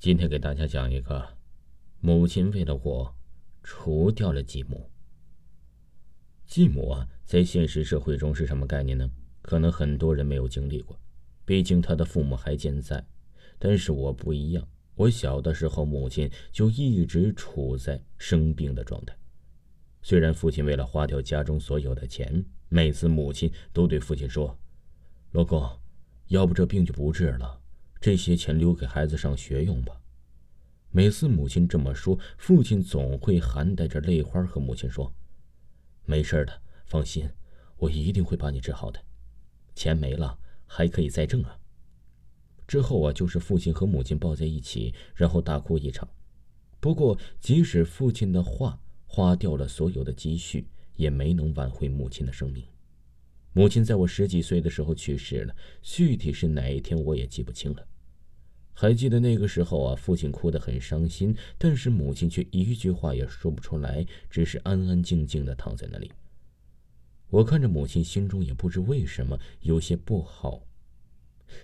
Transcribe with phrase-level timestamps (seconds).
[0.00, 1.28] 今天给大家讲一个，
[1.98, 3.12] 母亲为了我，
[3.64, 4.88] 除掉了继母。
[6.46, 9.10] 继母啊，在现实社会中是什么概念呢？
[9.42, 10.96] 可能很多人没有经历过，
[11.44, 13.04] 毕竟他的父母还健在。
[13.58, 14.64] 但是我不一样，
[14.94, 19.12] 我小的时候母亲就一直处在生病的状态。
[20.00, 24.56] 虽然父亲为了花掉家中所有的钱，每次母亲都对父亲说
[25.32, 25.68] ：“老公，
[26.28, 27.57] 要不这病就不治了。”
[28.00, 30.00] 这些钱留给孩子上学用吧。
[30.90, 35.12] 每次母亲这么说，父亲总会含带着泪花和母亲说
[36.06, 37.28] ：“没事的，放心，
[37.76, 38.98] 我一定会把你治好的。
[39.74, 41.58] 钱没了还可以再挣啊。”
[42.66, 46.08] 之后啊，就是父亲和母亲抱在一起，然后大哭一场。
[46.80, 52.64] 不过，即使父亲的话花掉了所有的积蓄，也没能挽回母亲的生命。
[53.58, 57.84] 母亲在我十几岁的时候去世了，具体是哪一天我也记不清了。
[58.72, 66.12] 还记得那个时候啊，父亲哭得很伤心，但是母亲却一句话也说不出来，只是安安静静的躺在那里。
[67.30, 70.62] 我看着母亲，心中也不知为什么有些不好。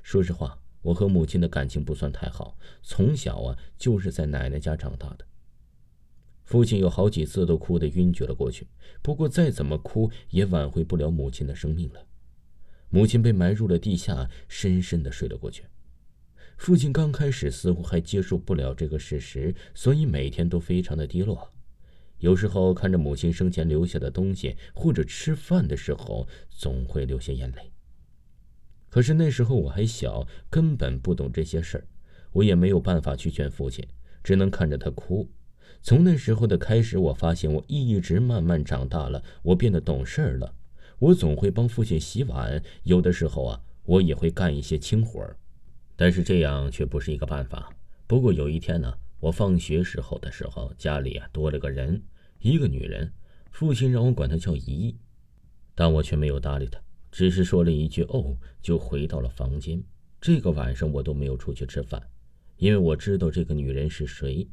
[0.03, 5.25] 说实话，我和母亲的感情不算太好，从小啊就是在奶奶家长大的。
[6.45, 8.67] 父亲有好几次都哭得晕厥了过去，
[9.03, 12.07] 不过再怎么哭也挽回不了母亲的生命了。
[12.91, 15.65] 母亲被埋入了地下，深深的睡了过去。
[16.57, 21.51] 父亲刚开始似乎还接受不了这个事实，所以每天都非常的低落。
[22.19, 27.73] 有时候看着母亲生前留下的东西，或者吃饭的时候，总会流下眼泪。
[28.89, 31.87] 可是那时候我还小，根本不懂这些事儿，
[32.33, 33.85] 我也没有办法去劝父亲，
[34.23, 35.29] 只能看着他哭。
[35.83, 40.55] 从那时候的开始，我发现我一直慢慢长大了，我变得懂事儿了。
[40.99, 45.37] 我总会帮父亲洗碗，有的时候啊，我也会干一些轻活儿。
[45.97, 47.69] 但是这样却不是一个办法。
[48.07, 52.03] 不过有一天呢，我放学时候的时候，家里啊多了个人，
[52.41, 53.13] 一个女人。
[53.51, 54.97] 父亲让我管她叫姨，
[55.75, 56.81] 但我却没有搭理她，
[57.13, 59.81] 只是说了一句“哦”，就回到了房间。
[60.21, 62.03] 这个晚上我都没有出去吃饭，
[62.57, 64.49] 因为我知道这个女人是谁。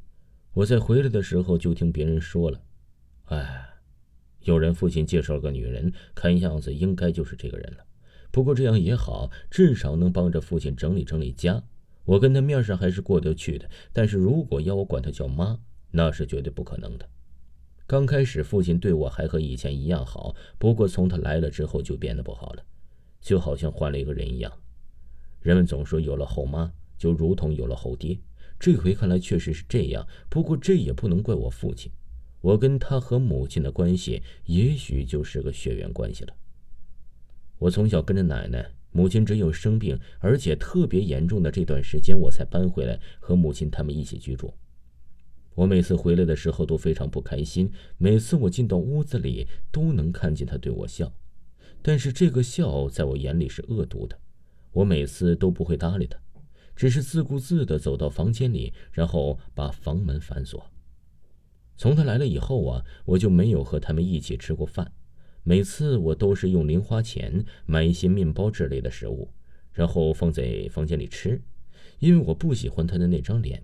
[0.54, 2.62] 我在回来的时候就听别人说了，
[3.26, 3.70] 哎，
[4.42, 7.86] 有人父亲介绍个女人，看样子应该就是这个人了。
[8.32, 11.64] 不过这样也好，至少能帮着父亲整理整理家。
[12.04, 15.58] 我跟他面上还是过得去的，但是如果要我管他叫妈，
[15.92, 17.08] 那是绝对不可能的。
[17.88, 22.64] 刚开始父亲对我还和以前一样好，不过从他来了之后就变得不好了，
[23.22, 24.52] 就好像换了一个人一样。
[25.40, 28.20] 人们总说有了后妈，就如同有了后爹。
[28.62, 31.92] 这回看来确实是这样，不过这也不能怪我父亲。
[32.42, 36.36] 我跟他和母亲的关系，也许就是个血缘关系了。
[37.58, 44.54] 我从小跟着奶奶，母亲只有生病而且特别严重的这段时间，我才搬回来和母亲他们一起居住。
[45.56, 51.12] 我每次回来的时候都非常不开心，每次我进到屋子里都能看见他对我笑，
[51.82, 54.16] 但是这个笑在我眼里是恶毒的，
[54.72, 56.20] 我每次都不会搭理他。
[56.82, 60.66] 只是自顾自地走到房间里，然后把房门反锁。
[61.78, 64.92] 从他来了以后啊，我就没有和他们一起吃过饭。
[65.44, 69.30] 每次我都是用零花钱买一些面包之类的食物，
[69.72, 71.40] 然后放在房间里吃，
[72.00, 73.64] 因为我不喜欢他的那张脸。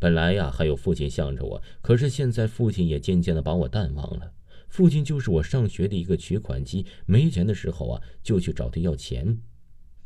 [0.00, 4.32] 本来呀，还有父亲向着我，可是现在父亲也渐渐地把我淡忘了。
[4.68, 9.38] 父亲就是我上学的一个取款机，没钱的时候啊，就去找他要钱。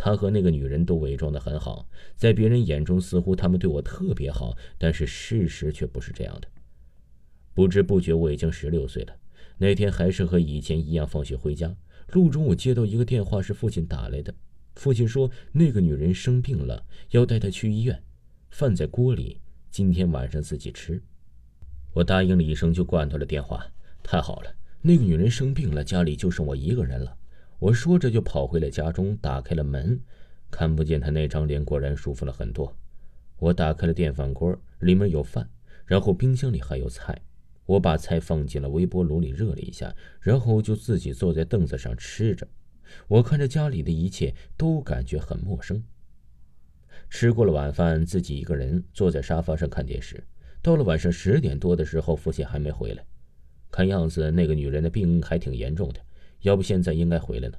[0.05, 6.49] 他和那个女人都伪装的很好，在别人眼中似乎他们对我特别好，但是事实却不是这样的。
[7.55, 9.15] 不知不觉我已经十六岁了。
[9.59, 11.73] 那天还是和以前一样，放学回家
[12.09, 14.35] 路中，我接到一个电话，是父亲打来的。
[14.75, 18.03] 父亲说那个女人生病了，要带她去医院，
[18.51, 19.41] 饭在锅里，
[19.71, 21.01] 今天晚上自己吃。
[21.93, 23.65] 我答应了一声就挂断了电话。
[24.03, 27.17] 太好了，那个女人生病了，家里就剩我一个人了。
[27.63, 29.97] 我说着就跑回了家中，打开了门，
[30.51, 32.77] 看不见他那张脸，果然舒服了很多。
[33.39, 35.49] 我打开了电饭锅，里面有饭，
[35.87, 37.17] 然后冰箱里还有菜。
[37.65, 42.45] 我把菜放进了微波炉里热了一下，然后就自己坐在凳子上吃着。
[43.07, 45.81] 我看着家里的一切，都感觉很陌生。
[47.09, 50.21] 吃过了晚饭，自己一个人坐在沙发上看电视。
[50.61, 53.05] 到了晚上十点多的时候，父亲还没回来，
[53.71, 56.01] 看样子那个女人的病还挺严重的。
[56.43, 57.59] 要不现在应该回来呢。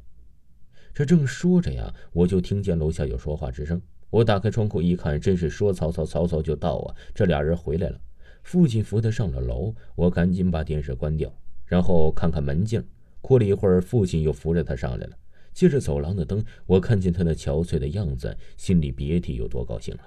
[0.93, 3.81] 这正说着呀，我就听见楼下有说话之声。
[4.09, 6.95] 我打开窗户一看，真是说曹操，曹操就到啊！
[7.15, 7.99] 这俩人回来了。
[8.43, 11.35] 父亲扶他上了楼，我赶紧把电视关掉，
[11.65, 12.85] 然后看看门镜。
[13.21, 15.17] 过了一会儿，父亲又扶着他上来了。
[15.51, 20.01] 借着走廊的灯，我看见他那憔悴的样子，心里别提有多高兴了。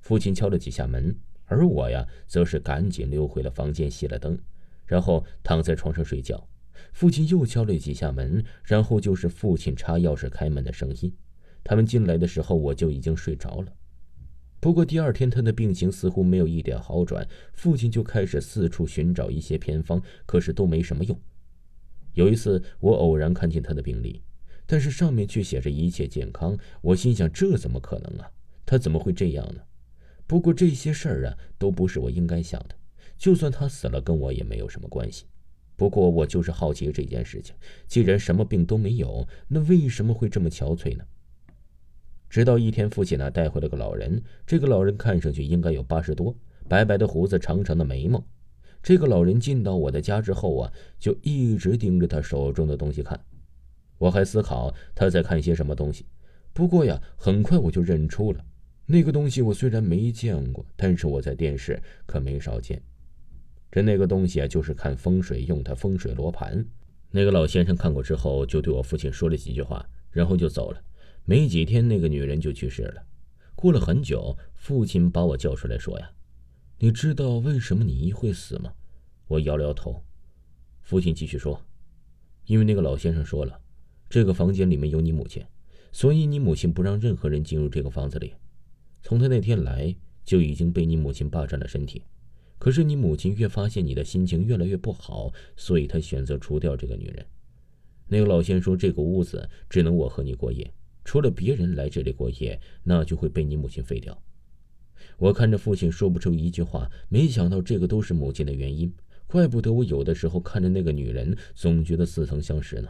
[0.00, 4.36] 父亲敲了几下门，而我呀，则是赶紧溜回了房间，熄了灯，
[4.86, 6.48] 然后躺在床上睡觉。
[6.92, 11.12] 父亲又敲了几下门，然后就是父亲插钥匙开门的声音。
[11.62, 13.72] 他们进来的时候，我就已经睡着了。
[14.60, 21.20] 不过第二天，他的病情似乎没有一点好转，父亲就开始四处寻找一些偏方，可是都没什么用。
[22.14, 24.22] 有一次，我偶然看见他的病历，
[24.64, 26.56] 但是上面却写着一切健康。
[26.80, 28.30] 我心想，这怎么可能啊？
[28.64, 29.60] 他怎么会这样呢？
[30.26, 32.74] 不过这些事儿啊，都不是我应该想的。
[33.16, 35.26] 就算他死了，跟我也没有什么关系。
[35.76, 37.54] 不过我就是好奇这件事情，
[37.86, 41.04] 既然什么病都没有，那为什么会这么憔悴呢？
[42.28, 46.34] 直到一天，父亲呢带回了个老人，这个老人看上去应该有八十多，
[46.68, 48.24] 白白的胡子，长长的眉毛。
[48.82, 53.18] 这个老人进到我的家之后啊，就一直盯着他手中的东西看。
[53.98, 56.06] 我还思考他在看些什么东西，
[56.52, 58.44] 不过呀，很快我就认出了。
[58.86, 62.80] 那个东西我虽然没见过，但是我在电视可没少见。
[63.76, 66.66] 这那个东西啊，就是看风水用的风水罗盘。
[67.10, 70.82] 那个老先生看过之后，就对我父亲说了几句话，然后就走了。
[71.26, 73.02] 没几天，那个女人就去世了。
[73.54, 76.10] 过了很久，父亲把我叫出来说：“呀，
[76.78, 78.72] 你知道为什么你姨会死吗？”
[79.28, 80.02] 我摇了摇头。
[80.80, 81.60] 父亲继续说
[82.48, 83.60] ：“因为那个老先生说了，
[84.08, 85.44] 这个房间里面有你母亲，
[85.92, 88.32] 所以你母亲不让任何人进入这个房子里。”
[89.04, 89.94] 从他那天来
[90.24, 92.02] 就已经被你母亲霸占了身体，
[92.66, 97.24] 可是你母亲越发现你的心情越来越不好，所以她选择除掉这个女人。
[98.08, 100.68] 那个老先说：“这个屋子只能我和你过夜，
[101.04, 104.20] 除了别人来这里过夜，那就会被你母亲废掉。”
[105.16, 108.92] 我看着父亲说不出一句话，没想到这个都是母亲的原因，
[109.28, 112.88] 怪不得我有的时候看着那个女人总觉得似曾相识呢。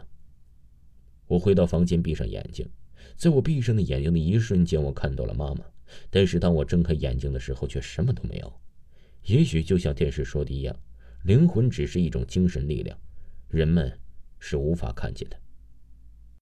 [1.27, 2.67] 我回到房间，闭上眼睛，
[3.15, 5.63] 在我闭上的眼睛的一瞬间，我看到了妈妈。
[6.09, 8.51] 但是当我睁开眼睛的时候，却什么都没有。
[9.27, 10.75] 也许就像电视说的一样，
[11.23, 12.97] 灵魂只是一种精神力量，
[13.49, 13.97] 人们
[14.39, 15.37] 是无法看见的。